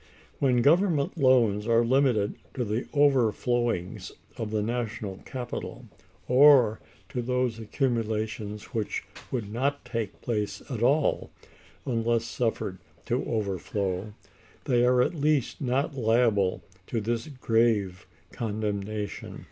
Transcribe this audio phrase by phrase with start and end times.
[0.39, 5.85] (356) When government loans are limited to the overflowings of the national capital,
[6.27, 11.29] or to those accumulations which would not take place at all
[11.85, 14.13] unless suffered to overflow,
[14.63, 19.39] they are at least not liable to this grave condemnation.